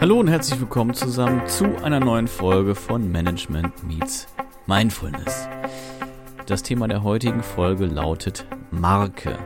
Hallo 0.00 0.20
und 0.20 0.28
herzlich 0.28 0.60
willkommen 0.60 0.94
zusammen 0.94 1.44
zu 1.48 1.64
einer 1.82 1.98
neuen 1.98 2.28
Folge 2.28 2.76
von 2.76 3.10
Management 3.10 3.82
Meets 3.82 4.28
Mindfulness. 4.68 5.48
Das 6.46 6.62
Thema 6.62 6.86
der 6.86 7.02
heutigen 7.02 7.42
Folge 7.42 7.86
lautet 7.86 8.46
Marke. 8.70 9.36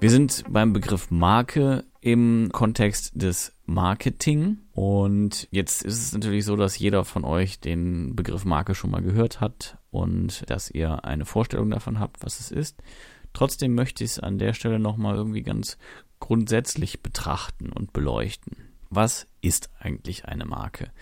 Wir 0.00 0.10
sind 0.10 0.42
beim 0.48 0.72
Begriff 0.72 1.12
Marke 1.12 1.84
im 2.00 2.48
Kontext 2.50 3.12
des 3.14 3.52
Marketing 3.64 4.58
und 4.72 5.46
jetzt 5.52 5.84
ist 5.84 6.02
es 6.02 6.12
natürlich 6.12 6.44
so, 6.44 6.56
dass 6.56 6.76
jeder 6.76 7.04
von 7.04 7.24
euch 7.24 7.60
den 7.60 8.16
Begriff 8.16 8.44
Marke 8.44 8.74
schon 8.74 8.90
mal 8.90 9.02
gehört 9.02 9.40
hat 9.40 9.78
und 9.92 10.50
dass 10.50 10.68
ihr 10.68 11.04
eine 11.04 11.26
Vorstellung 11.26 11.70
davon 11.70 12.00
habt, 12.00 12.24
was 12.24 12.40
es 12.40 12.50
ist. 12.50 12.82
Trotzdem 13.32 13.76
möchte 13.76 14.02
ich 14.02 14.10
es 14.10 14.18
an 14.18 14.38
der 14.38 14.52
Stelle 14.52 14.80
nochmal 14.80 15.14
irgendwie 15.14 15.42
ganz 15.42 15.78
grundsätzlich 16.18 17.04
betrachten 17.04 17.70
und 17.70 17.92
beleuchten. 17.92 18.73
Was 18.96 19.26
ist 19.40 19.70
eigentlich 19.80 20.26
eine 20.26 20.44
Marke? 20.44 20.92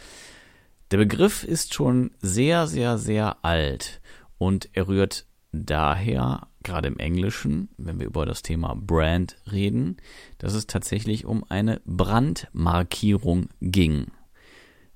Der 0.91 0.97
Begriff 0.97 1.45
ist 1.45 1.75
schon 1.75 2.13
sehr, 2.23 2.67
sehr, 2.67 2.97
sehr 2.97 3.45
alt 3.45 4.01
und 4.39 4.71
er 4.73 4.89
rührt 4.89 5.27
daher, 5.53 6.49
gerade 6.63 6.89
im 6.89 6.99
Englischen, 6.99 7.69
wenn 7.77 7.99
wir 7.99 8.07
über 8.07 8.25
das 8.25 8.41
Thema 8.41 8.75
Brand 8.75 9.37
reden, 9.51 9.99
dass 10.39 10.55
es 10.55 10.67
tatsächlich 10.67 11.27
um 11.27 11.45
eine 11.51 11.83
Brandmarkierung 11.85 13.51
ging. 13.61 14.07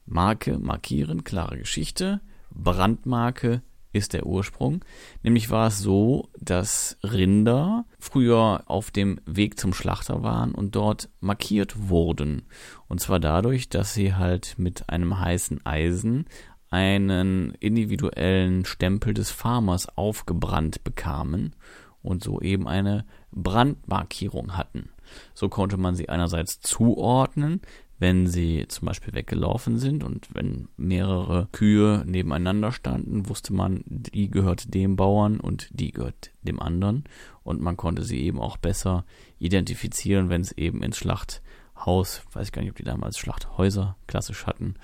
Marke, 0.07 0.59
markieren, 0.59 1.23
klare 1.23 1.59
Geschichte. 1.59 2.23
Brandmarke, 2.51 3.61
ist 3.97 4.13
der 4.13 4.27
Ursprung. 4.27 4.85
Nämlich 5.23 5.51
war 5.51 5.69
es 5.69 5.79
so, 5.79 6.29
dass 6.39 6.99
Rinder 7.03 7.85
früher 7.99 8.63
auf 8.67 8.91
dem 8.91 9.21
Weg 9.27 9.59
zum 9.59 9.73
Schlachter 9.73 10.23
waren 10.23 10.55
und 10.55 10.77
dort 10.77 11.09
markiert 11.21 11.89
wurden. 11.89 12.43
Und 12.89 13.01
zwar 13.01 13.21
dadurch, 13.21 13.69
dass 13.69 13.95
sie 13.95 14.15
halt 14.15 14.55
mit 14.59 14.89
einem 14.89 15.19
heißen 15.19 15.65
Eisen 15.65 16.27
einen 16.71 17.53
individuellen 17.61 18.65
Stempel 18.65 19.15
des 19.15 19.31
Farmers 19.31 19.89
aufgebrannt 19.97 20.85
bekamen 20.85 21.55
und 22.03 22.23
so 22.23 22.41
eben 22.41 22.69
eine 22.69 23.05
Brandmarkierung 23.33 24.57
hatten. 24.57 24.91
So 25.35 25.49
konnte 25.49 25.77
man 25.77 25.95
sie 25.95 26.09
einerseits 26.09 26.61
zuordnen, 26.61 27.61
wenn 27.99 28.27
sie 28.27 28.67
zum 28.69 28.87
Beispiel 28.87 29.15
weggelaufen 29.15 29.79
sind 29.79 30.05
und 30.05 30.29
wenn 30.35 30.69
mehrere 30.77 31.49
Kühe 31.53 32.05
nebeneinander 32.07 32.73
standen, 32.73 33.29
wusste 33.29 33.53
man, 33.53 33.83
die 33.87 34.31
gehört 34.31 34.75
dem 34.75 34.97
Bauern 34.97 35.41
und 35.41 35.69
die 35.73 35.93
gehört 35.93 36.31
dem 36.43 36.61
anderen 36.61 37.05
und 37.43 37.61
man 37.61 37.77
konnte 37.77 38.05
sie 38.05 38.21
eben 38.21 38.41
auch 38.41 38.57
besser 38.57 39.05
identifizieren, 39.39 40.29
wenn 40.29 40.43
es 40.43 40.53
eben 40.53 40.83
ins 40.83 40.99
Schlachthaus, 40.99 42.23
weiß 42.33 42.49
ich 42.49 42.53
gar 42.53 42.63
nicht, 42.63 42.71
ob 42.71 42.77
die 42.77 42.85
damals 42.85 43.19
Schlachthäuser 43.19 43.97
klassisch 44.07 44.47
hatten, 44.47 44.75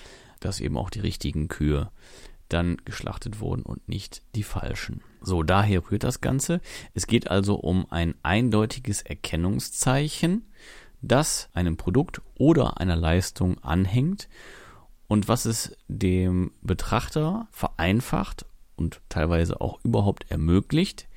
dass 0.41 0.61
eben 0.61 0.77
auch 0.77 0.91
die 0.91 1.01
richtigen 1.01 1.49
Kühe 1.49 1.91
dann 2.49 2.77
geschlachtet 2.85 3.41
wurden 3.41 3.63
und 3.63 3.89
nicht 3.89 4.23
die 4.35 4.43
falschen. 4.43 5.03
So, 5.21 5.43
daher 5.43 5.91
rührt 5.91 6.05
das 6.05 6.21
Ganze. 6.21 6.61
Es 6.95 7.07
geht 7.07 7.31
also 7.31 7.55
um 7.55 7.91
ein 7.91 8.15
eindeutiges 8.23 9.03
Erkennungszeichen, 9.03 10.47
das 11.03 11.49
einem 11.53 11.77
Produkt 11.77 12.23
oder 12.39 12.81
einer 12.81 12.97
Leistung 12.97 13.63
anhängt 13.63 14.29
und 15.09 15.29
was 15.29 15.45
es 15.45 15.77
dem 15.89 16.53
Betrachter 16.63 17.49
vereinfacht 17.51 18.47
und 18.77 19.01
teilweise 19.09 19.61
auch 19.61 19.79
überhaupt 19.85 20.31
ermöglicht, 20.31 21.09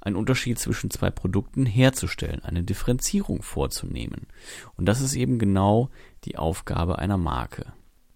einen 0.00 0.16
Unterschied 0.16 0.58
zwischen 0.58 0.90
zwei 0.90 1.10
Produkten 1.10 1.66
herzustellen, 1.66 2.44
eine 2.44 2.62
Differenzierung 2.62 3.42
vorzunehmen. 3.42 4.26
Und 4.76 4.86
das 4.86 5.00
ist 5.00 5.14
eben 5.14 5.38
genau 5.38 5.90
die 6.24 6.38
Aufgabe 6.38 6.98
einer 6.98 7.18
Marke. 7.18 7.72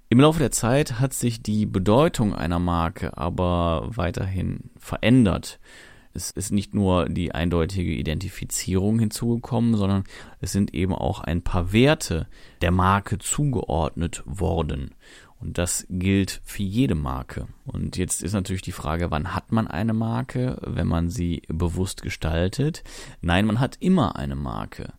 Im 0.08 0.20
Laufe 0.20 0.40
der 0.40 0.50
Zeit 0.50 0.98
hat 0.98 1.12
sich 1.12 1.42
die 1.42 1.66
Bedeutung 1.66 2.34
einer 2.34 2.58
Marke 2.58 3.16
aber 3.16 3.88
weiterhin 3.94 4.70
verändert 4.76 5.60
es 6.12 6.30
ist 6.30 6.50
nicht 6.52 6.74
nur 6.74 7.08
die 7.08 7.32
eindeutige 7.32 7.92
Identifizierung 7.92 8.98
hinzugekommen, 8.98 9.74
sondern 9.76 10.04
es 10.40 10.52
sind 10.52 10.74
eben 10.74 10.94
auch 10.94 11.20
ein 11.20 11.42
paar 11.42 11.72
Werte 11.72 12.26
der 12.62 12.70
Marke 12.72 13.18
zugeordnet 13.18 14.22
worden. 14.26 14.94
Und 15.40 15.56
das 15.56 15.86
gilt 15.88 16.42
für 16.44 16.62
jede 16.62 16.94
Marke. 16.94 17.48
Und 17.64 17.96
jetzt 17.96 18.22
ist 18.22 18.34
natürlich 18.34 18.62
die 18.62 18.72
Frage, 18.72 19.10
wann 19.10 19.34
hat 19.34 19.52
man 19.52 19.68
eine 19.68 19.94
Marke, 19.94 20.58
wenn 20.62 20.86
man 20.86 21.08
sie 21.08 21.42
bewusst 21.48 22.02
gestaltet? 22.02 22.84
Nein, 23.22 23.46
man 23.46 23.58
hat 23.58 23.78
immer 23.80 24.16
eine 24.16 24.36
Marke. 24.36 24.92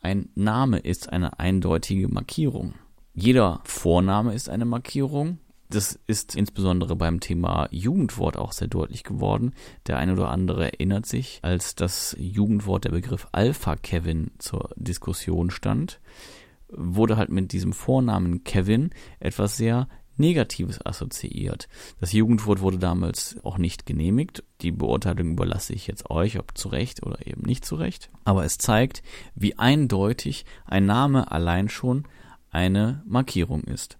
Ein 0.00 0.30
Name 0.34 0.78
ist 0.78 1.10
eine 1.12 1.38
eindeutige 1.38 2.08
Markierung. 2.08 2.74
Jeder 3.14 3.60
Vorname 3.64 4.34
ist 4.34 4.48
eine 4.48 4.64
Markierung, 4.64 5.38
das 5.68 5.98
ist 6.06 6.34
insbesondere 6.34 6.96
beim 6.96 7.20
Thema 7.20 7.68
Jugendwort 7.70 8.36
auch 8.36 8.52
sehr 8.52 8.68
deutlich 8.68 9.02
geworden. 9.04 9.54
Der 9.86 9.98
eine 9.98 10.12
oder 10.12 10.30
andere 10.30 10.72
erinnert 10.72 11.06
sich, 11.06 11.40
als 11.42 11.74
das 11.74 12.14
Jugendwort 12.18 12.84
der 12.84 12.90
Begriff 12.90 13.28
Alpha 13.32 13.76
Kevin 13.76 14.32
zur 14.38 14.70
Diskussion 14.76 15.50
stand, 15.50 16.00
wurde 16.68 17.16
halt 17.16 17.30
mit 17.30 17.52
diesem 17.52 17.72
Vornamen 17.72 18.44
Kevin 18.44 18.90
etwas 19.20 19.56
sehr 19.56 19.88
Negatives 20.16 20.84
assoziiert. 20.84 21.68
Das 22.00 22.12
Jugendwort 22.12 22.60
wurde 22.60 22.78
damals 22.78 23.36
auch 23.42 23.58
nicht 23.58 23.84
genehmigt. 23.84 24.44
Die 24.60 24.70
Beurteilung 24.70 25.32
überlasse 25.32 25.72
ich 25.72 25.86
jetzt 25.86 26.08
euch, 26.10 26.38
ob 26.38 26.56
zu 26.56 26.68
Recht 26.68 27.02
oder 27.02 27.26
eben 27.26 27.42
nicht 27.42 27.64
zu 27.64 27.74
Recht. 27.74 28.10
Aber 28.24 28.44
es 28.44 28.58
zeigt, 28.58 29.02
wie 29.34 29.58
eindeutig 29.58 30.44
ein 30.66 30.86
Name 30.86 31.32
allein 31.32 31.68
schon 31.68 32.04
eine 32.50 33.02
Markierung 33.06 33.64
ist. 33.64 33.98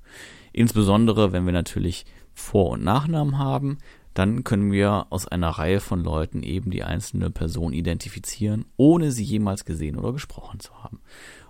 Insbesondere, 0.55 1.33
wenn 1.33 1.47
wir 1.47 1.53
natürlich 1.53 2.07
Vor- 2.33 2.71
und 2.71 2.85
Nachnamen 2.85 3.39
haben, 3.39 3.79
dann 4.15 4.45
können 4.45 4.71
wir 4.71 5.09
aus 5.11 5.27
einer 5.27 5.51
Reihe 5.51 5.81
von 5.81 6.03
Leuten 6.03 6.45
eben 6.45 6.71
die 6.71 6.85
einzelne 6.85 7.31
Person 7.31 7.73
identifizieren, 7.73 8.65
ohne 8.77 9.11
sie 9.11 9.25
jemals 9.25 9.65
gesehen 9.65 9.97
oder 9.97 10.13
gesprochen 10.13 10.61
zu 10.61 10.73
haben. 10.83 11.01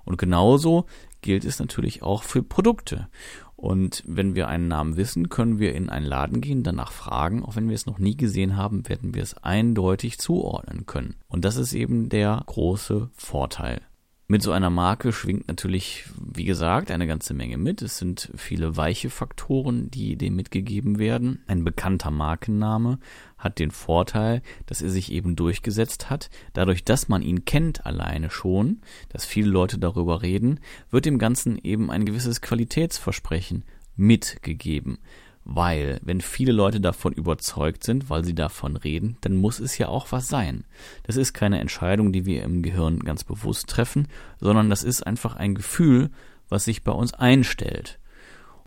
Und 0.06 0.16
genauso 0.16 0.86
gilt 1.20 1.44
es 1.44 1.58
natürlich 1.58 2.02
auch 2.02 2.22
für 2.22 2.42
Produkte. 2.42 3.08
Und 3.56 4.02
wenn 4.06 4.34
wir 4.34 4.48
einen 4.48 4.68
Namen 4.68 4.96
wissen, 4.96 5.28
können 5.28 5.58
wir 5.58 5.74
in 5.74 5.90
einen 5.90 6.06
Laden 6.06 6.40
gehen, 6.40 6.62
danach 6.62 6.92
fragen. 6.92 7.44
Auch 7.44 7.56
wenn 7.56 7.68
wir 7.68 7.74
es 7.74 7.86
noch 7.86 7.98
nie 7.98 8.16
gesehen 8.16 8.56
haben, 8.56 8.88
werden 8.88 9.14
wir 9.14 9.22
es 9.22 9.34
eindeutig 9.34 10.18
zuordnen 10.18 10.86
können. 10.86 11.16
Und 11.28 11.44
das 11.44 11.56
ist 11.56 11.74
eben 11.74 12.08
der 12.08 12.42
große 12.46 13.10
Vorteil. 13.12 13.82
Mit 14.26 14.42
so 14.42 14.52
einer 14.52 14.70
Marke 14.70 15.12
schwingt 15.12 15.48
natürlich, 15.48 16.06
wie 16.18 16.44
gesagt, 16.44 16.90
eine 16.90 17.06
ganze 17.06 17.34
Menge 17.34 17.58
mit. 17.58 17.82
Es 17.82 17.98
sind 17.98 18.30
viele 18.34 18.74
weiche 18.74 19.10
Faktoren, 19.10 19.90
die 19.90 20.16
dem 20.16 20.34
mitgegeben 20.34 20.98
werden. 20.98 21.42
Ein 21.46 21.62
bekannter 21.62 22.10
Markenname 22.10 22.98
hat 23.36 23.58
den 23.58 23.70
Vorteil, 23.70 24.40
dass 24.64 24.80
er 24.80 24.88
sich 24.88 25.12
eben 25.12 25.36
durchgesetzt 25.36 26.08
hat. 26.08 26.30
Dadurch, 26.54 26.84
dass 26.84 27.08
man 27.08 27.20
ihn 27.20 27.44
kennt 27.44 27.84
alleine 27.84 28.30
schon, 28.30 28.80
dass 29.10 29.26
viele 29.26 29.50
Leute 29.50 29.78
darüber 29.78 30.22
reden, 30.22 30.60
wird 30.90 31.04
dem 31.04 31.18
Ganzen 31.18 31.58
eben 31.58 31.90
ein 31.90 32.06
gewisses 32.06 32.40
Qualitätsversprechen 32.40 33.64
mitgegeben. 33.94 35.00
Weil, 35.44 36.00
wenn 36.02 36.22
viele 36.22 36.52
Leute 36.52 36.80
davon 36.80 37.12
überzeugt 37.12 37.84
sind, 37.84 38.08
weil 38.08 38.24
sie 38.24 38.34
davon 38.34 38.76
reden, 38.76 39.18
dann 39.20 39.36
muss 39.36 39.60
es 39.60 39.76
ja 39.76 39.88
auch 39.88 40.10
was 40.10 40.28
sein. 40.28 40.64
Das 41.02 41.16
ist 41.16 41.34
keine 41.34 41.60
Entscheidung, 41.60 42.12
die 42.12 42.24
wir 42.24 42.42
im 42.42 42.62
Gehirn 42.62 43.00
ganz 43.00 43.24
bewusst 43.24 43.68
treffen, 43.68 44.08
sondern 44.40 44.70
das 44.70 44.82
ist 44.82 45.06
einfach 45.06 45.36
ein 45.36 45.54
Gefühl, 45.54 46.10
was 46.48 46.64
sich 46.64 46.82
bei 46.82 46.92
uns 46.92 47.12
einstellt. 47.12 47.98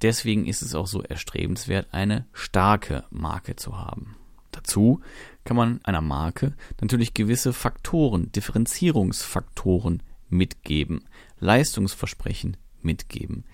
Deswegen 0.03 0.45
ist 0.45 0.61
es 0.61 0.75
auch 0.75 0.85
so 0.85 1.01
erstrebenswert, 1.01 1.87
eine 1.91 2.27
starke 2.31 3.03
Marke 3.09 3.55
zu 3.55 3.77
haben. 3.77 4.15
Dazu 4.51 5.01
kann 5.43 5.57
man 5.57 5.79
einer 5.83 6.01
Marke 6.01 6.55
natürlich 6.79 7.13
gewisse 7.13 7.53
Faktoren, 7.53 8.31
Differenzierungsfaktoren 8.31 10.03
mitgeben, 10.29 11.05
Leistungsversprechen 11.39 12.57
mitgeben. 12.81 13.45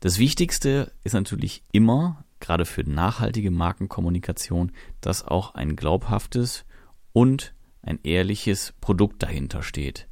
Das 0.00 0.18
Wichtigste 0.18 0.92
ist 1.04 1.12
natürlich 1.12 1.62
immer 1.72 2.24
gerade 2.42 2.66
für 2.66 2.82
nachhaltige 2.82 3.50
Markenkommunikation, 3.50 4.72
dass 5.00 5.26
auch 5.26 5.54
ein 5.54 5.76
glaubhaftes 5.76 6.66
und 7.14 7.54
ein 7.80 7.98
ehrliches 8.02 8.74
Produkt 8.80 9.22
dahinter 9.22 9.62
steht. 9.62 10.08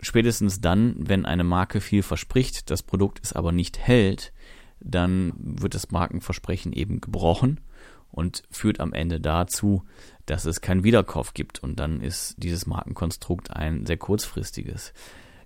Spätestens 0.00 0.60
dann, 0.60 0.96
wenn 0.98 1.24
eine 1.24 1.44
Marke 1.44 1.80
viel 1.80 2.02
verspricht, 2.02 2.70
das 2.70 2.82
Produkt 2.82 3.20
es 3.22 3.32
aber 3.32 3.52
nicht 3.52 3.78
hält, 3.78 4.32
dann 4.80 5.32
wird 5.38 5.74
das 5.74 5.90
Markenversprechen 5.90 6.72
eben 6.72 7.00
gebrochen 7.00 7.60
und 8.10 8.42
führt 8.50 8.80
am 8.80 8.92
Ende 8.92 9.20
dazu, 9.20 9.84
dass 10.26 10.44
es 10.44 10.60
keinen 10.60 10.84
Wiederkauf 10.84 11.34
gibt 11.34 11.62
und 11.62 11.78
dann 11.78 12.00
ist 12.00 12.34
dieses 12.38 12.66
Markenkonstrukt 12.66 13.50
ein 13.50 13.86
sehr 13.86 13.96
kurzfristiges. 13.96 14.92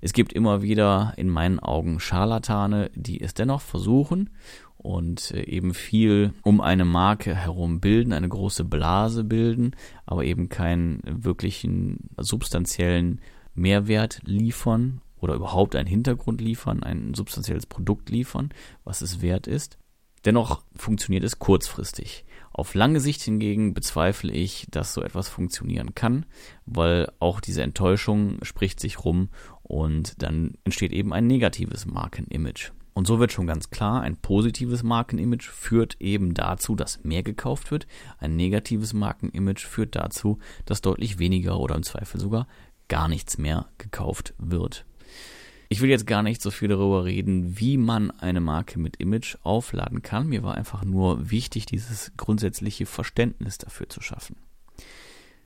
Es 0.00 0.12
gibt 0.12 0.32
immer 0.32 0.62
wieder 0.62 1.14
in 1.16 1.28
meinen 1.28 1.58
Augen 1.58 2.00
Scharlatane, 2.00 2.90
die 2.94 3.20
es 3.20 3.34
dennoch 3.34 3.60
versuchen 3.60 4.30
und 4.86 5.32
äh, 5.32 5.42
eben 5.42 5.74
viel 5.74 6.32
um 6.42 6.60
eine 6.60 6.84
Marke 6.84 7.34
herum 7.34 7.80
bilden, 7.80 8.12
eine 8.12 8.28
große 8.28 8.64
Blase 8.64 9.24
bilden, 9.24 9.72
aber 10.06 10.24
eben 10.24 10.48
keinen 10.48 11.02
wirklichen 11.04 12.08
substanziellen 12.16 13.20
Mehrwert 13.54 14.20
liefern 14.24 15.00
oder 15.18 15.34
überhaupt 15.34 15.74
einen 15.74 15.88
Hintergrund 15.88 16.40
liefern, 16.40 16.84
ein 16.84 17.14
substanzielles 17.14 17.66
Produkt 17.66 18.10
liefern, 18.10 18.50
was 18.84 19.02
es 19.02 19.20
wert 19.22 19.48
ist. 19.48 19.76
Dennoch 20.24 20.62
funktioniert 20.76 21.24
es 21.24 21.40
kurzfristig. 21.40 22.24
Auf 22.52 22.74
lange 22.74 23.00
Sicht 23.00 23.22
hingegen 23.22 23.74
bezweifle 23.74 24.32
ich, 24.32 24.68
dass 24.70 24.94
so 24.94 25.02
etwas 25.02 25.28
funktionieren 25.28 25.96
kann, 25.96 26.26
weil 26.64 27.10
auch 27.18 27.40
diese 27.40 27.62
Enttäuschung 27.62 28.38
spricht 28.42 28.78
sich 28.78 29.04
rum 29.04 29.30
und 29.64 30.22
dann 30.22 30.54
entsteht 30.62 30.92
eben 30.92 31.12
ein 31.12 31.26
negatives 31.26 31.86
Markenimage. 31.86 32.70
Und 32.96 33.06
so 33.06 33.18
wird 33.18 33.30
schon 33.30 33.46
ganz 33.46 33.68
klar, 33.68 34.00
ein 34.00 34.16
positives 34.16 34.82
Markenimage 34.82 35.50
führt 35.52 36.00
eben 36.00 36.32
dazu, 36.32 36.74
dass 36.74 37.04
mehr 37.04 37.22
gekauft 37.22 37.70
wird. 37.70 37.86
Ein 38.16 38.36
negatives 38.36 38.94
Markenimage 38.94 39.66
führt 39.68 39.94
dazu, 39.94 40.38
dass 40.64 40.80
deutlich 40.80 41.18
weniger 41.18 41.60
oder 41.60 41.74
im 41.74 41.82
Zweifel 41.82 42.18
sogar 42.18 42.48
gar 42.88 43.08
nichts 43.08 43.36
mehr 43.36 43.66
gekauft 43.76 44.32
wird. 44.38 44.86
Ich 45.68 45.82
will 45.82 45.90
jetzt 45.90 46.06
gar 46.06 46.22
nicht 46.22 46.40
so 46.40 46.50
viel 46.50 46.68
darüber 46.68 47.04
reden, 47.04 47.58
wie 47.58 47.76
man 47.76 48.12
eine 48.12 48.40
Marke 48.40 48.78
mit 48.78 48.96
Image 48.96 49.36
aufladen 49.42 50.00
kann. 50.00 50.28
Mir 50.28 50.42
war 50.42 50.54
einfach 50.54 50.82
nur 50.82 51.30
wichtig, 51.30 51.66
dieses 51.66 52.12
grundsätzliche 52.16 52.86
Verständnis 52.86 53.58
dafür 53.58 53.90
zu 53.90 54.00
schaffen. 54.00 54.36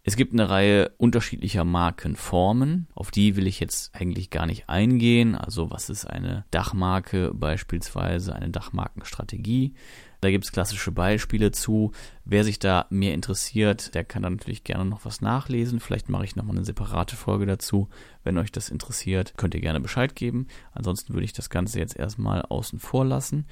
Es 0.02 0.16
gibt 0.16 0.32
eine 0.32 0.48
Reihe 0.48 0.92
unterschiedlicher 0.96 1.64
Markenformen, 1.64 2.86
auf 2.94 3.10
die 3.10 3.36
will 3.36 3.46
ich 3.46 3.60
jetzt 3.60 3.94
eigentlich 3.94 4.30
gar 4.30 4.46
nicht 4.46 4.70
eingehen. 4.70 5.34
Also 5.34 5.70
was 5.70 5.90
ist 5.90 6.06
eine 6.06 6.46
Dachmarke 6.50 7.32
beispielsweise, 7.34 8.34
eine 8.34 8.48
Dachmarkenstrategie? 8.48 9.74
Da 10.22 10.30
gibt 10.30 10.44
es 10.44 10.52
klassische 10.52 10.90
Beispiele 10.90 11.50
zu. 11.50 11.92
Wer 12.24 12.44
sich 12.44 12.58
da 12.58 12.86
mehr 12.88 13.12
interessiert, 13.12 13.94
der 13.94 14.04
kann 14.04 14.22
da 14.22 14.30
natürlich 14.30 14.64
gerne 14.64 14.86
noch 14.86 15.04
was 15.04 15.20
nachlesen. 15.20 15.80
Vielleicht 15.80 16.08
mache 16.08 16.24
ich 16.24 16.34
nochmal 16.34 16.56
eine 16.56 16.64
separate 16.64 17.16
Folge 17.16 17.44
dazu. 17.44 17.90
Wenn 18.24 18.38
euch 18.38 18.52
das 18.52 18.70
interessiert, 18.70 19.34
könnt 19.36 19.54
ihr 19.54 19.60
gerne 19.60 19.80
Bescheid 19.80 20.14
geben. 20.16 20.46
Ansonsten 20.72 21.12
würde 21.12 21.24
ich 21.24 21.34
das 21.34 21.50
Ganze 21.50 21.78
jetzt 21.78 21.96
erstmal 21.96 22.42
außen 22.42 22.78
vor 22.78 23.04
lassen 23.04 23.46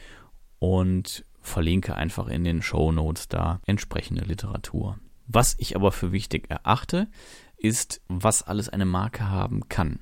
und 0.59 1.27
verlinke 1.41 1.95
einfach 1.95 2.29
in 2.29 2.45
den 2.45 2.62
Show 2.62 2.91
Notes 2.91 3.29
da 3.29 3.61
entsprechende 3.67 4.25
Literatur. 4.25 4.99
Was 5.29 5.55
ich 5.59 5.77
aber 5.77 5.93
für 5.93 6.11
wichtig 6.11 6.51
erachte, 6.51 7.07
ist, 7.59 8.01
was 8.09 8.43
alles 8.43 8.69
eine 8.69 8.87
Marke 8.87 9.29
haben 9.29 9.69
kann. 9.69 10.01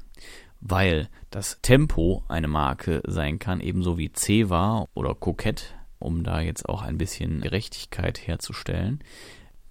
Weil 0.60 1.08
das 1.30 1.58
Tempo 1.62 2.24
eine 2.28 2.48
Marke 2.48 3.02
sein 3.06 3.38
kann, 3.38 3.60
ebenso 3.60 3.98
wie 3.98 4.12
Ceva 4.12 4.86
oder 4.94 5.14
Kokette, 5.14 5.64
um 5.98 6.22
da 6.22 6.40
jetzt 6.40 6.68
auch 6.68 6.82
ein 6.82 6.96
bisschen 6.96 7.40
Gerechtigkeit 7.40 8.26
herzustellen. 8.26 9.02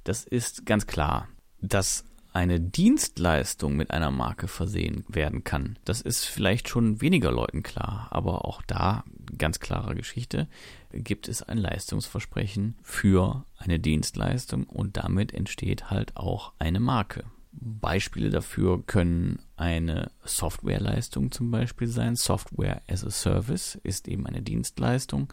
Das 0.03 0.25
ist 0.25 0.65
ganz 0.65 0.87
klar, 0.87 1.29
dass 1.61 2.05
eine 2.33 2.59
Dienstleistung 2.59 3.77
mit 3.77 3.91
einer 3.91 4.11
Marke 4.11 4.49
versehen 4.49 5.05
werden 5.07 5.45
kann. 5.45 5.79
Das 5.85 6.01
ist 6.01 6.25
vielleicht 6.25 6.67
schon 6.67 6.99
weniger 6.99 7.31
Leuten 7.31 7.63
klar, 7.63 8.09
aber 8.11 8.43
auch 8.43 8.61
da 8.63 9.05
ganz 9.37 9.59
klare 9.59 9.95
Geschichte 9.95 10.47
gibt 10.91 11.27
es 11.27 11.41
ein 11.43 11.57
Leistungsversprechen 11.57 12.75
für 12.81 13.45
eine 13.57 13.79
Dienstleistung 13.79 14.65
und 14.65 14.97
damit 14.97 15.33
entsteht 15.33 15.89
halt 15.89 16.15
auch 16.17 16.53
eine 16.59 16.79
Marke. 16.79 17.25
Beispiele 17.51 18.29
dafür 18.29 18.83
können 18.85 19.39
eine 19.55 20.11
Softwareleistung 20.23 21.31
zum 21.31 21.51
Beispiel 21.51 21.87
sein. 21.87 22.15
Software 22.15 22.81
as 22.89 23.05
a 23.05 23.09
Service 23.09 23.79
ist 23.83 24.07
eben 24.07 24.27
eine 24.27 24.41
Dienstleistung 24.41 25.31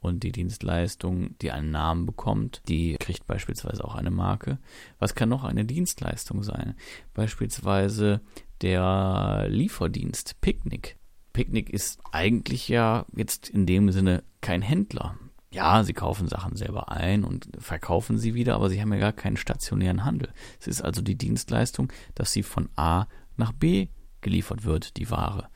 und 0.00 0.22
die 0.22 0.32
Dienstleistung, 0.32 1.38
die 1.38 1.52
einen 1.52 1.70
Namen 1.70 2.06
bekommt, 2.06 2.62
die 2.68 2.96
kriegt 2.98 3.26
beispielsweise 3.26 3.84
auch 3.84 3.94
eine 3.94 4.10
Marke. 4.10 4.58
Was 4.98 5.14
kann 5.14 5.28
noch 5.28 5.44
eine 5.44 5.64
Dienstleistung 5.64 6.42
sein? 6.42 6.74
Beispielsweise 7.14 8.20
der 8.62 9.46
Lieferdienst 9.48 10.40
Picknick. 10.40 10.96
Picknick 11.32 11.70
ist 11.70 12.00
eigentlich 12.12 12.68
ja 12.68 13.06
jetzt 13.14 13.48
in 13.48 13.66
dem 13.66 13.90
Sinne 13.92 14.22
kein 14.40 14.62
Händler. 14.62 15.16
Ja, 15.52 15.82
sie 15.82 15.94
kaufen 15.94 16.28
Sachen 16.28 16.54
selber 16.56 16.92
ein 16.92 17.24
und 17.24 17.48
verkaufen 17.58 18.18
sie 18.18 18.34
wieder, 18.34 18.54
aber 18.54 18.70
sie 18.70 18.80
haben 18.80 18.92
ja 18.92 19.00
gar 19.00 19.12
keinen 19.12 19.36
stationären 19.36 20.04
Handel. 20.04 20.32
Es 20.60 20.68
ist 20.68 20.82
also 20.82 21.02
die 21.02 21.16
Dienstleistung, 21.16 21.92
dass 22.14 22.32
sie 22.32 22.44
von 22.44 22.68
A 22.76 23.06
nach 23.36 23.52
B 23.52 23.88
geliefert 24.20 24.64
wird, 24.64 24.96
die 24.96 25.10
Ware. 25.10 25.48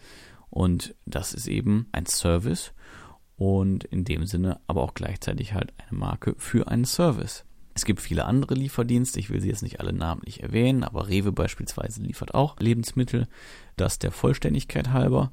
Und 0.51 0.95
das 1.07 1.33
ist 1.33 1.47
eben 1.47 1.89
ein 1.93 2.07
Service 2.07 2.73
und 3.37 3.85
in 3.85 4.05
dem 4.05 4.27
Sinne 4.27 4.61
aber 4.67 4.83
auch 4.83 4.95
gleichzeitig 4.95 5.55
halt 5.55 5.73
eine 5.79 5.99
Marke 5.99 6.35
für 6.39 6.69
einen 6.69 6.85
Service. 6.85 7.45
Es 7.75 7.85
gibt 7.85 8.01
viele 8.01 8.25
andere 8.25 8.55
Lieferdienste, 8.55 9.19
ich 9.19 9.31
will 9.31 9.41
sie 9.41 9.49
jetzt 9.49 9.63
nicht 9.63 9.81
alle 9.81 9.93
namentlich 9.93 10.43
erwähnen, 10.45 10.85
aber 10.85 11.09
Rewe 11.09 11.33
beispielsweise 11.33 12.03
liefert 12.03 12.33
auch 12.33 12.57
Lebensmittel, 12.61 13.27
das 13.77 13.99
der 13.99 14.13
Vollständigkeit 14.13 14.91
halber. 14.91 15.33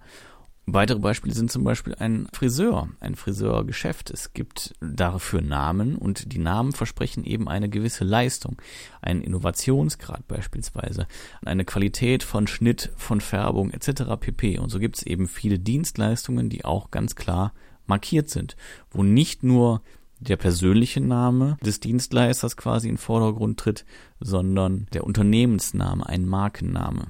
Weitere 0.68 1.00
Beispiele 1.00 1.34
sind 1.34 1.52
zum 1.52 1.64
Beispiel 1.64 1.96
ein 1.96 2.28
Friseur, 2.34 2.88
ein 3.00 3.16
Friseurgeschäft. 3.16 4.12
Es 4.12 4.34
gibt 4.34 4.76
dafür 4.80 5.42
Namen 5.42 5.96
und 5.96 6.34
die 6.34 6.38
Namen 6.38 6.72
versprechen 6.72 7.24
eben 7.26 7.50
eine 7.50 7.68
gewisse 7.68 8.04
Leistung, 8.04 8.62
einen 9.02 9.22
Innovationsgrad 9.22 10.28
beispielsweise, 10.28 11.08
eine 11.44 11.66
Qualität 11.66 12.22
von 12.22 12.46
Schnitt, 12.46 12.92
von 12.96 13.22
Färbung 13.22 13.72
etc. 13.72 14.04
pp. 14.20 14.60
Und 14.60 14.70
so 14.70 14.78
gibt 14.78 14.98
es 14.98 15.04
eben 15.04 15.28
viele 15.28 15.58
Dienstleistungen, 15.58 16.50
die 16.50 16.64
auch 16.64 16.92
ganz 16.92 17.16
klar 17.16 17.54
markiert 17.88 18.30
sind, 18.30 18.56
wo 18.92 19.02
nicht 19.02 19.42
nur 19.42 19.82
der 20.20 20.38
persönliche 20.38 21.02
Name 21.02 21.58
des 21.66 21.80
Dienstleisters 21.80 22.56
quasi 22.56 22.88
in 22.88 22.98
Vordergrund 22.98 23.60
tritt, 23.60 23.84
sondern 24.20 24.86
der 24.94 25.06
Unternehmensname, 25.06 26.08
ein 26.08 26.28
Markenname. 26.28 27.08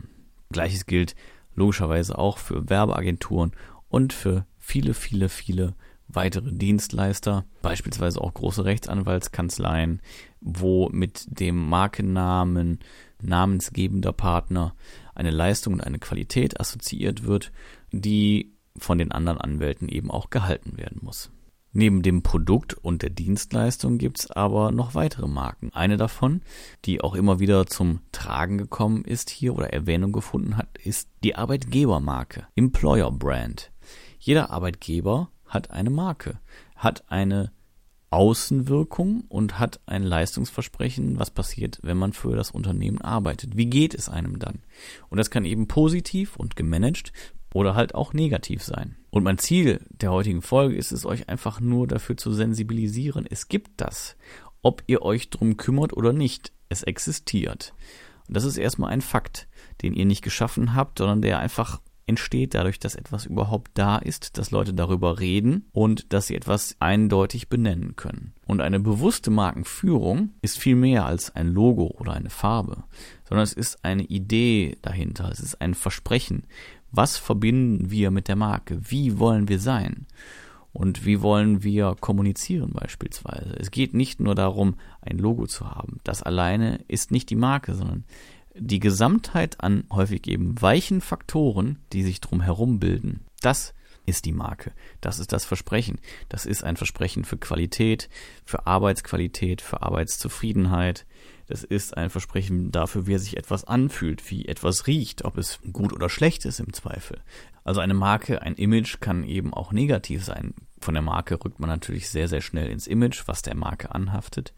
Gleiches 0.52 0.86
gilt 0.86 1.16
logischerweise 1.56 2.18
auch 2.18 2.38
für 2.38 2.70
Werbeagenturen 2.70 3.52
und 3.90 4.14
für 4.14 4.46
viele, 4.58 4.94
viele, 4.94 5.30
viele 5.30 5.76
weitere 6.08 6.52
Dienstleister, 6.52 7.46
beispielsweise 7.62 8.22
auch 8.22 8.34
große 8.34 8.66
Rechtsanwaltskanzleien, 8.66 10.02
wo 10.40 10.90
mit 10.90 11.26
dem 11.28 11.70
Markennamen 11.70 12.80
namensgebender 13.22 14.14
Partner 14.14 14.76
eine 15.16 15.32
Leistung 15.32 15.74
und 15.74 15.82
eine 15.82 16.00
Qualität 16.00 16.60
assoziiert 16.60 17.26
wird, 17.26 17.52
die 17.92 18.54
von 18.78 18.98
den 18.98 19.12
anderen 19.12 19.40
Anwälten 19.40 19.90
eben 19.90 20.10
auch 20.10 20.30
gehalten 20.30 20.78
werden 20.78 21.00
muss. 21.02 21.32
Neben 21.74 22.02
dem 22.02 22.22
Produkt 22.22 22.74
und 22.74 23.02
der 23.02 23.10
Dienstleistung 23.10 23.98
gibt's 23.98 24.30
aber 24.30 24.72
noch 24.72 24.94
weitere 24.94 25.28
Marken. 25.28 25.72
Eine 25.74 25.96
davon, 25.96 26.42
die 26.84 27.02
auch 27.02 27.16
immer 27.16 27.40
wieder 27.40 27.66
zum 27.66 28.02
Tragen 28.12 28.58
gekommen 28.58 29.06
ist 29.06 29.30
hier 29.30 29.56
oder 29.56 29.72
Erwähnung 29.72 30.12
gefunden 30.12 30.58
hat, 30.58 30.78
ist 30.78 31.10
die 31.24 31.36
Arbeitgebermarke, 31.36 32.48
Employer 32.56 33.12
Brand. 33.12 33.72
Jeder 34.20 34.50
Arbeitgeber 34.50 35.30
hat 35.46 35.72
eine 35.72 35.90
Marke, 35.90 36.40
hat 36.76 37.10
eine 37.10 37.52
Außenwirkung 38.10 39.24
und 39.30 39.58
hat 39.58 39.80
ein 39.86 40.04
Leistungsversprechen, 40.04 41.18
was 41.18 41.32
passiert, 41.32 41.80
wenn 41.82 41.98
man 41.98 42.12
für 42.12 42.36
das 42.36 42.52
Unternehmen 42.52 43.00
arbeitet. 43.00 43.56
Wie 43.56 43.68
geht 43.68 43.94
es 43.94 44.10
einem 44.10 44.38
dann? 44.38 44.64
Und 45.10 45.18
das 45.18 45.30
kann 45.30 45.46
eben 45.46 45.70
positiv 45.70 46.36
und 46.36 46.58
gemanagt 46.58 47.14
oder 47.54 47.76
halt 47.76 47.96
auch 47.96 48.14
negativ 48.14 48.64
sein. 48.64 48.96
Und 49.10 49.24
mein 49.24 49.38
Ziel 49.38 49.86
der 49.90 50.12
heutigen 50.12 50.42
Folge 50.42 50.76
ist 50.76 50.92
es, 50.92 51.06
euch 51.06 51.30
einfach 51.30 51.60
nur 51.60 51.88
dafür 51.88 52.18
zu 52.18 52.32
sensibilisieren. 52.32 53.26
Es 53.30 53.48
gibt 53.48 53.82
das. 53.82 54.16
Ob 54.62 54.84
ihr 54.88 55.02
euch 55.02 55.30
drum 55.30 55.58
kümmert 55.58 55.94
oder 55.94 56.14
nicht. 56.14 56.54
Es 56.70 56.84
existiert. 56.84 57.74
Und 58.28 58.38
das 58.38 58.46
ist 58.46 58.58
erstmal 58.58 58.92
ein 58.92 59.02
Fakt, 59.02 59.48
den 59.82 59.94
ihr 59.94 60.06
nicht 60.06 60.22
geschaffen 60.22 60.74
habt, 60.74 61.00
sondern 61.00 61.22
der 61.22 61.40
einfach 61.40 61.82
entsteht 62.12 62.54
dadurch, 62.56 62.80
dass 62.80 62.96
etwas 62.96 63.26
überhaupt 63.26 63.72
da 63.74 63.98
ist, 63.98 64.38
dass 64.38 64.52
Leute 64.52 64.74
darüber 64.74 65.20
reden 65.20 65.68
und 65.72 66.14
dass 66.14 66.28
sie 66.28 66.36
etwas 66.36 66.76
eindeutig 66.80 67.48
benennen 67.48 67.96
können. 67.96 68.34
Und 68.46 68.62
eine 68.62 68.80
bewusste 68.80 69.32
Markenführung 69.32 70.32
ist 70.42 70.60
viel 70.60 70.76
mehr 70.76 71.06
als 71.06 71.34
ein 71.36 71.48
Logo 71.48 71.96
oder 72.00 72.14
eine 72.14 72.30
Farbe, 72.30 72.84
sondern 73.28 73.44
es 73.44 73.54
ist 73.54 73.86
eine 73.86 74.04
Idee 74.04 74.78
dahinter, 74.82 75.30
es 75.32 75.40
ist 75.40 75.62
ein 75.62 75.74
Versprechen, 75.74 76.44
was 76.92 77.18
verbinden 77.18 77.90
wir 77.92 78.12
mit 78.12 78.28
der 78.28 78.36
Marke? 78.36 78.80
Wie 78.90 79.20
wollen 79.20 79.48
wir 79.48 79.60
sein? 79.60 80.08
Und 80.74 81.06
wie 81.06 81.22
wollen 81.22 81.64
wir 81.64 81.96
kommunizieren 82.00 82.72
beispielsweise? 82.72 83.56
Es 83.60 83.72
geht 83.72 83.94
nicht 83.94 84.20
nur 84.20 84.36
darum, 84.36 84.76
ein 85.02 85.18
Logo 85.18 85.46
zu 85.46 85.70
haben. 85.70 86.00
Das 86.04 86.24
alleine 86.24 86.80
ist 86.88 87.12
nicht 87.12 87.30
die 87.30 87.36
Marke, 87.36 87.76
sondern 87.76 88.06
die 88.56 88.80
Gesamtheit 88.80 89.62
an 89.62 89.84
häufig 89.92 90.28
eben 90.28 90.62
weichen 90.62 91.02
Faktoren, 91.02 91.80
die 91.94 92.04
sich 92.04 92.22
drum 92.22 92.42
herum 92.42 92.80
bilden. 92.80 93.22
Das 93.42 93.74
ist 94.06 94.26
die 94.26 94.32
Marke. 94.32 94.72
Das 95.00 95.20
ist 95.20 95.32
das 95.32 95.46
Versprechen. 95.46 96.00
Das 96.30 96.46
ist 96.46 96.64
ein 96.64 96.78
Versprechen 96.78 97.24
für 97.24 97.38
Qualität, 97.38 98.10
für 98.46 98.68
Arbeitsqualität, 98.68 99.62
für 99.62 99.82
Arbeitszufriedenheit, 99.82 101.06
das 101.52 101.66
ist 101.66 101.98
ein 101.98 102.10
Versprechen 102.10 102.72
dafür, 102.72 103.08
wie 103.08 103.18
sich 103.18 103.36
etwas 103.36 103.66
anfühlt, 103.66 104.32
wie 104.32 104.46
etwas 104.46 104.88
riecht, 104.88 105.26
ob 105.26 105.38
es 105.38 105.60
gut 105.74 105.92
oder 105.92 106.08
schlecht 106.08 106.46
ist 106.46 106.62
im 106.62 106.72
Zweifel. 106.72 107.20
Also 107.66 107.82
eine 107.82 107.94
Marke, 107.94 108.42
ein 108.42 108.56
Image 108.56 109.02
kann 109.02 109.26
eben 109.26 109.54
auch 109.54 109.74
negativ 109.74 110.24
sein. 110.24 110.54
Von 110.80 110.94
der 110.94 111.04
Marke 111.04 111.44
rückt 111.44 111.60
man 111.60 111.70
natürlich 111.70 112.10
sehr, 112.10 112.30
sehr 112.30 112.40
schnell 112.40 112.70
ins 112.70 112.88
Image, 112.88 113.24
was 113.26 113.42
der 113.42 113.56
Marke 113.56 113.94
anhaftet. 113.94 114.54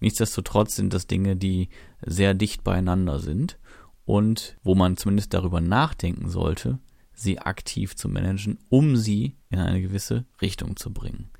Nichtsdestotrotz 0.00 0.74
sind 0.74 0.92
das 0.92 1.06
Dinge, 1.06 1.36
die 1.36 1.68
sehr 2.04 2.34
dicht 2.34 2.64
beieinander 2.64 3.20
sind 3.20 3.60
und 4.04 4.56
wo 4.64 4.74
man 4.74 4.96
zumindest 4.96 5.34
darüber 5.34 5.60
nachdenken 5.60 6.28
sollte, 6.28 6.80
sie 7.22 7.38
aktiv 7.38 7.96
zu 7.96 8.08
managen, 8.08 8.58
um 8.68 8.96
sie 8.96 9.36
in 9.50 9.58
eine 9.58 9.80
gewisse 9.80 10.24
Richtung 10.40 10.76
zu 10.76 10.92
bringen. 10.92 11.30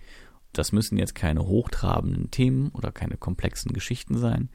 Das 0.52 0.72
müssen 0.72 0.98
jetzt 0.98 1.14
keine 1.14 1.46
hochtrabenden 1.46 2.30
Themen 2.30 2.70
oder 2.70 2.92
keine 2.92 3.16
komplexen 3.16 3.72
Geschichten 3.72 4.18
sein. 4.18 4.50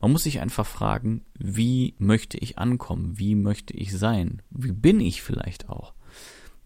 Man 0.00 0.12
muss 0.12 0.24
sich 0.24 0.40
einfach 0.40 0.66
fragen, 0.66 1.24
wie 1.36 1.94
möchte 1.98 2.38
ich 2.38 2.58
ankommen? 2.58 3.18
Wie 3.18 3.34
möchte 3.34 3.74
ich 3.74 3.96
sein? 3.96 4.42
Wie 4.50 4.72
bin 4.72 5.00
ich 5.00 5.22
vielleicht 5.22 5.68
auch? 5.68 5.94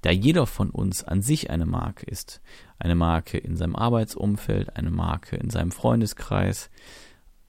Da 0.02 0.11
jeder 0.11 0.47
von 0.47 0.71
uns 0.71 1.04
an 1.04 1.23
sich 1.23 1.50
eine 1.50 1.64
Marke 1.64 2.04
ist, 2.06 2.42
eine 2.78 2.94
Marke 2.94 3.38
in 3.38 3.56
seinem 3.56 3.76
Arbeitsumfeld, 3.76 4.76
eine 4.76 4.90
Marke 4.90 5.37
in 5.37 5.49
seinem 5.49 5.71
Freundeskreis, 5.71 6.71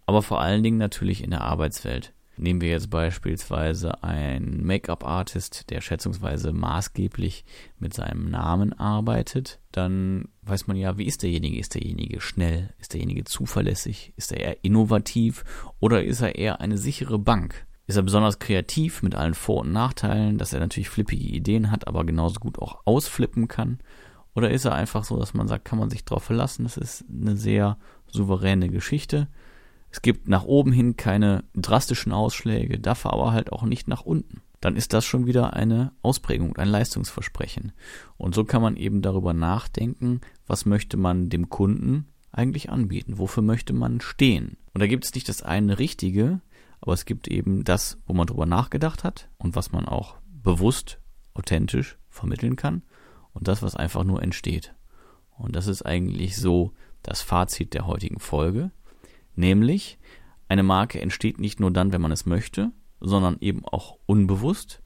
aber 0.05 0.21
vor 0.21 0.41
allen 0.41 0.61
Dingen 0.61 0.77
natürlich 0.77 1.23
in 1.23 1.31
der 1.31 1.41
Arbeitswelt. 1.41 2.12
Nehmen 2.35 2.61
wir 2.61 2.69
jetzt 2.69 2.89
beispielsweise 2.89 4.03
einen 4.03 4.65
Make-up-Artist, 4.65 5.69
der 5.69 5.81
schätzungsweise 5.81 6.51
maßgeblich 6.51 7.45
mit 7.77 7.93
seinem 7.93 8.29
Namen 8.31 8.73
arbeitet, 8.73 9.59
dann 9.71 10.29
weiß 10.41 10.65
man 10.67 10.75
ja, 10.75 10.97
wie 10.97 11.05
ist 11.05 11.21
derjenige? 11.21 11.59
Ist 11.59 11.75
derjenige 11.75 12.21
schnell? 12.21 12.73
Ist 12.79 12.93
derjenige 12.93 13.23
zuverlässig? 13.23 14.13
Ist 14.15 14.31
er 14.31 14.39
eher 14.39 14.63
innovativ? 14.63 15.43
Oder 15.79 16.03
ist 16.03 16.21
er 16.21 16.35
eher 16.35 16.59
eine 16.59 16.77
sichere 16.77 17.19
Bank? 17.19 17.67
Ist 17.85 17.97
er 17.97 18.03
besonders 18.03 18.39
kreativ 18.39 19.03
mit 19.03 19.13
allen 19.13 19.33
Vor- 19.35 19.61
und 19.61 19.71
Nachteilen, 19.71 20.37
dass 20.37 20.53
er 20.53 20.59
natürlich 20.59 20.89
flippige 20.89 21.27
Ideen 21.27 21.69
hat, 21.69 21.87
aber 21.87 22.03
genauso 22.03 22.39
gut 22.39 22.57
auch 22.57 22.81
ausflippen 22.85 23.47
kann? 23.47 23.79
Oder 24.33 24.49
ist 24.49 24.65
er 24.65 24.73
einfach 24.73 25.03
so, 25.03 25.19
dass 25.19 25.33
man 25.35 25.47
sagt, 25.47 25.65
kann 25.65 25.77
man 25.77 25.89
sich 25.91 26.03
darauf 26.05 26.23
verlassen? 26.23 26.63
Das 26.63 26.77
ist 26.77 27.05
eine 27.09 27.35
sehr 27.35 27.77
souveräne 28.07 28.69
Geschichte. 28.69 29.27
Es 29.93 30.01
gibt 30.01 30.27
nach 30.27 30.43
oben 30.43 30.71
hin 30.71 30.97
keine 30.97 31.43
drastischen 31.53 32.13
Ausschläge, 32.13 32.79
dafür 32.79 33.13
aber 33.13 33.31
halt 33.31 33.51
auch 33.51 33.61
nicht 33.61 33.87
nach 33.87 34.01
unten. 34.01 34.41
Dann 34.59 34.75
ist 34.75 34.91
das 34.91 35.05
schon 35.05 35.27
wieder 35.27 35.53
eine 35.53 35.91
Ausprägung, 36.01 36.57
ein 36.57 36.67
Leistungsversprechen. 36.67 37.73
Und 38.17 38.33
so 38.33 38.43
kann 38.43 38.63
man 38.63 38.75
eben 38.75 39.03
darüber 39.03 39.33
nachdenken, 39.33 40.21
was 40.47 40.65
möchte 40.65 40.97
man 40.97 41.29
dem 41.29 41.49
Kunden 41.49 42.07
eigentlich 42.31 42.71
anbieten? 42.71 43.19
Wofür 43.19 43.43
möchte 43.43 43.71
man 43.71 44.01
stehen? 44.01 44.57
Und 44.73 44.81
da 44.81 44.87
gibt 44.87 45.05
es 45.05 45.13
nicht 45.13 45.29
das 45.29 45.43
eine 45.43 45.77
Richtige, 45.77 46.41
aber 46.81 46.93
es 46.93 47.05
gibt 47.05 47.27
eben 47.27 47.63
das, 47.63 47.99
wo 48.07 48.13
man 48.13 48.25
drüber 48.25 48.47
nachgedacht 48.47 49.03
hat 49.03 49.29
und 49.37 49.55
was 49.55 49.71
man 49.71 49.85
auch 49.85 50.15
bewusst, 50.25 50.99
authentisch 51.35 51.99
vermitteln 52.09 52.55
kann 52.55 52.81
und 53.33 53.47
das, 53.47 53.61
was 53.61 53.75
einfach 53.75 54.03
nur 54.03 54.23
entsteht. 54.23 54.73
Und 55.37 55.55
das 55.55 55.67
ist 55.67 55.85
eigentlich 55.85 56.35
so 56.35 56.73
das 57.03 57.21
Fazit 57.21 57.75
der 57.75 57.85
heutigen 57.85 58.19
Folge. 58.19 58.71
Nämlich, 59.35 59.97
eine 60.47 60.63
Marke 60.63 61.01
entsteht 61.01 61.39
nicht 61.39 61.59
nur 61.59 61.71
dann, 61.71 61.91
wenn 61.91 62.01
man 62.01 62.11
es 62.11 62.25
möchte, 62.25 62.71
sondern 62.99 63.37
eben 63.41 63.65
auch 63.65 63.97
unbewusst. 64.05 64.81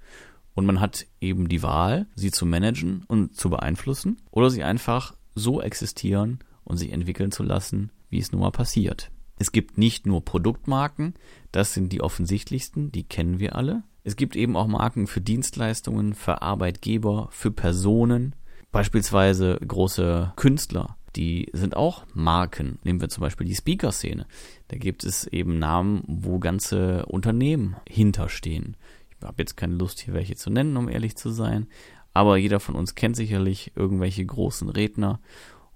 Und 0.53 0.65
man 0.65 0.79
hat 0.79 1.05
eben 1.21 1.49
die 1.49 1.61
Wahl, 1.61 2.07
sie 2.15 2.31
zu 2.31 2.45
managen 2.45 3.03
und 3.07 3.35
zu 3.35 3.49
beeinflussen 3.49 4.17
oder 4.31 4.49
sie 4.49 4.63
einfach 4.63 5.15
so 5.35 5.61
existieren 5.61 6.39
und 6.63 6.77
sich 6.77 6.91
entwickeln 6.91 7.31
zu 7.31 7.43
lassen, 7.43 7.91
wie 8.09 8.19
es 8.19 8.31
nun 8.31 8.41
mal 8.41 8.51
passiert. 8.51 9.11
Es 9.39 9.51
gibt 9.51 9.77
nicht 9.77 10.07
nur 10.07 10.25
Produktmarken, 10.25 11.13
das 11.51 11.73
sind 11.73 11.93
die 11.93 12.01
offensichtlichsten, 12.01 12.91
die 12.91 13.03
kennen 13.03 13.39
wir 13.39 13.55
alle. 13.55 13.83
Es 14.03 14.15
gibt 14.15 14.35
eben 14.35 14.55
auch 14.55 14.67
Marken 14.67 15.05
für 15.05 15.21
Dienstleistungen, 15.21 16.15
für 16.15 16.41
Arbeitgeber, 16.41 17.27
für 17.31 17.51
Personen, 17.51 18.35
beispielsweise 18.71 19.59
große 19.65 20.33
Künstler, 20.35 20.97
die 21.17 21.49
sind 21.51 21.75
auch 21.75 22.05
Marken. 22.13 22.77
Nehmen 22.83 23.01
wir 23.01 23.09
zum 23.09 23.21
Beispiel 23.21 23.47
die 23.47 23.55
Speaker-Szene. 23.55 24.27
Da 24.67 24.77
gibt 24.77 25.03
es 25.03 25.25
eben 25.25 25.57
Namen, 25.57 26.03
wo 26.07 26.37
ganze 26.37 27.05
Unternehmen 27.07 27.75
hinterstehen. 27.89 28.77
Ich 29.09 29.25
habe 29.25 29.41
jetzt 29.41 29.57
keine 29.57 29.73
Lust, 29.73 29.99
hier 29.99 30.13
welche 30.13 30.35
zu 30.35 30.51
nennen, 30.51 30.77
um 30.77 30.87
ehrlich 30.87 31.15
zu 31.15 31.31
sein. 31.31 31.67
Aber 32.13 32.37
jeder 32.37 32.59
von 32.59 32.75
uns 32.75 32.93
kennt 32.93 33.15
sicherlich 33.15 33.71
irgendwelche 33.75 34.25
großen 34.25 34.69
Redner. 34.69 35.19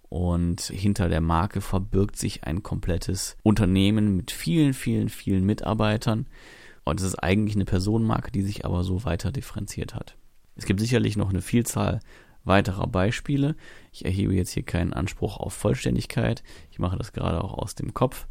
Und 0.09 0.61
hinter 0.61 1.09
der 1.09 1.21
Marke 1.21 1.61
verbirgt 1.61 2.17
sich 2.17 2.43
ein 2.43 2.61
komplettes 2.61 3.35
Unternehmen 3.41 4.15
mit 4.15 4.29
vielen, 4.29 4.73
vielen, 4.73 5.09
vielen 5.09 5.45
Mitarbeitern. 5.45 6.27
Und 6.83 6.99
es 6.99 7.05
ist 7.05 7.15
eigentlich 7.15 7.55
eine 7.55 7.65
Personenmarke, 7.65 8.31
die 8.31 8.43
sich 8.43 8.65
aber 8.65 8.83
so 8.83 9.05
weiter 9.05 9.31
differenziert 9.31 9.95
hat. 9.95 10.17
Es 10.55 10.65
gibt 10.65 10.79
sicherlich 10.79 11.17
noch 11.17 11.29
eine 11.29 11.41
Vielzahl 11.41 11.99
weiterer 12.43 12.87
Beispiele. 12.87 13.55
Ich 13.91 14.05
erhebe 14.05 14.33
jetzt 14.33 14.51
hier 14.51 14.63
keinen 14.63 14.93
Anspruch 14.93 15.37
auf 15.37 15.53
Vollständigkeit. 15.53 16.43
Ich 16.71 16.79
mache 16.79 16.97
das 16.97 17.13
gerade 17.13 17.43
auch 17.43 17.53
aus 17.57 17.75
dem 17.75 17.93
Kopf. 17.93 18.27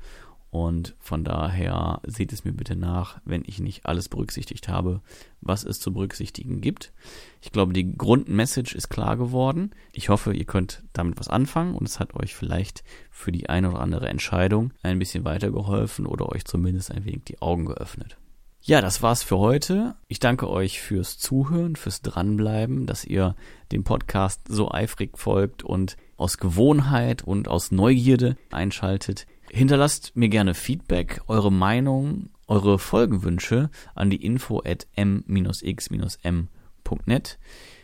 Und 0.51 0.97
von 0.99 1.23
daher 1.23 2.01
seht 2.05 2.33
es 2.33 2.45
mir 2.45 2.53
bitte 2.53 2.75
nach, 2.75 3.21
wenn 3.25 3.45
ich 3.47 3.61
nicht 3.61 3.87
alles 3.87 4.09
berücksichtigt 4.09 4.69
habe, 4.69 5.01
was 5.41 5.65
es 5.65 5.79
zu 5.79 5.93
berücksichtigen 5.93 6.61
gibt. 6.61 6.93
Ich 7.41 7.53
glaube, 7.53 7.73
die 7.73 7.97
Grundmessage 7.97 8.75
ist 8.75 8.89
klar 8.89 9.17
geworden. 9.17 9.71
Ich 9.93 10.09
hoffe, 10.09 10.35
ihr 10.35 10.45
könnt 10.45 10.83
damit 10.93 11.21
was 11.21 11.29
anfangen 11.29 11.77
und 11.77 11.87
es 11.87 12.01
hat 12.01 12.15
euch 12.15 12.35
vielleicht 12.35 12.83
für 13.13 13.31
die 13.31 13.49
eine 13.49 13.71
oder 13.71 13.81
andere 13.81 14.09
Entscheidung 14.09 14.73
ein 14.83 14.99
bisschen 14.99 15.25
weitergeholfen 15.25 16.05
oder 16.05 16.29
euch 16.31 16.45
zumindest 16.45 16.91
ein 16.91 17.05
wenig 17.05 17.23
die 17.25 17.41
Augen 17.41 17.67
geöffnet. 17.67 18.20
Ja, 18.63 18.83
das 18.83 19.03
war's 19.03 19.23
für 19.23 19.39
heute. 19.39 19.95
Ich 20.07 20.21
danke 20.21 20.51
euch 20.51 20.83
fürs 20.83 21.17
Zuhören, 21.19 21.77
fürs 21.77 22.03
Dranbleiben, 22.03 22.85
dass 22.85 23.07
ihr 23.07 23.35
dem 23.73 23.85
Podcast 23.85 24.43
so 24.49 24.71
eifrig 24.71 25.17
folgt 25.17 25.63
und 25.63 25.97
aus 26.19 26.37
Gewohnheit 26.37 27.23
und 27.23 27.49
aus 27.49 27.71
Neugierde 27.71 28.37
einschaltet. 28.51 29.27
Hinterlasst 29.49 30.15
mir 30.15 30.29
gerne 30.29 30.53
Feedback, 30.53 31.23
eure 31.27 31.51
Meinung, 31.51 32.29
eure 32.49 32.79
Folgenwünsche 32.79 33.71
an 33.95 34.11
die 34.11 34.23
info 34.23 34.61
at 34.63 34.87
m-x-m.net. 34.95 36.49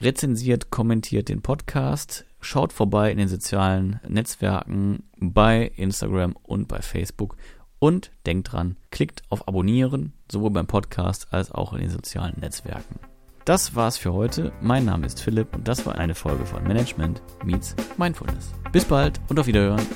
Rezensiert, 0.03 0.71
kommentiert 0.71 1.31
den 1.31 1.41
Podcast, 1.41 2.27
schaut 2.41 2.75
vorbei 2.75 3.11
in 3.11 3.17
den 3.17 3.29
sozialen 3.29 3.99
Netzwerken 4.07 5.05
bei 5.19 5.73
Instagram 5.77 6.37
und 6.43 6.69
bei 6.69 6.83
Facebook 6.83 7.39
und 7.79 8.11
denkt 8.27 8.53
dran, 8.53 8.77
klickt 8.91 9.23
auf 9.29 9.49
Abonnieren, 9.49 10.13
sowohl 10.31 10.51
beim 10.51 10.67
Podcast 10.67 11.29
als 11.33 11.51
auch 11.53 11.73
in 11.73 11.81
den 11.81 11.91
sozialen 11.91 12.41
Netzwerken. 12.41 12.99
Das 13.45 13.77
war's 13.77 13.97
für 13.97 14.13
heute. 14.13 14.53
Mein 14.61 14.85
Name 14.85 15.07
ist 15.07 15.23
Philipp 15.23 15.55
und 15.55 15.69
das 15.69 15.87
war 15.87 15.97
eine 15.97 16.15
Folge 16.17 16.45
von 16.45 16.65
Management 16.65 17.23
Meets 17.45 17.77
Mindfulness. 17.97 18.53
Bis 18.73 18.85
bald 18.85 19.21
und 19.29 19.39
auf 19.39 19.47
Wiederhören. 19.47 19.87